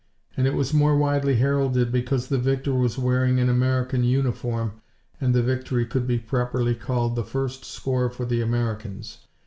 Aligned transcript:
And 0.35 0.47
it 0.47 0.55
was 0.55 0.73
more 0.73 0.97
widely 0.97 1.35
heralded 1.35 1.91
because 1.91 2.27
the 2.27 2.39
victor 2.39 2.73
was 2.73 2.97
wearing 2.97 3.37
an 3.39 3.49
American 3.49 4.03
uniform 4.03 4.81
and 5.19 5.31
the 5.35 5.43
victory 5.43 5.85
could 5.85 6.07
be 6.07 6.17
properly 6.17 6.73
called 6.73 7.15
the 7.15 7.23
first 7.23 7.65
score 7.65 8.09
for 8.09 8.25
the 8.25 8.41
Americans. 8.41 9.19